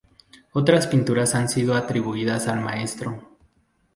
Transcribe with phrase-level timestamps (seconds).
[0.53, 3.37] Otras pinturas han sido atribuidas al maestro.